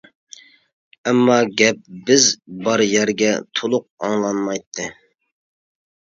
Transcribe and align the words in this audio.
ئەمما 1.09 1.33
گەپ 1.59 1.83
بىز 2.07 2.25
بار 2.67 2.83
يەرگە 2.93 3.29
تولۇق 3.59 3.85
ئاڭلانمايتتى. 4.07 4.87